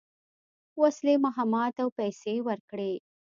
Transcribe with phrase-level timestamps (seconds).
[0.81, 2.93] وسلې، مهمات او پیسې ورکړې.